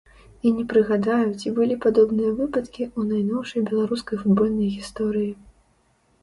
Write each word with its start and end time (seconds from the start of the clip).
І 0.45 0.51
не 0.59 0.63
прыгадаю, 0.69 1.27
ці 1.41 1.51
былі 1.59 1.75
падобныя 1.83 2.31
выпадкі 2.39 2.81
ў 2.87 2.99
найноўшай 3.11 3.61
беларускай 3.69 4.17
футбольнай 4.23 4.73
гісторыі. 4.79 5.31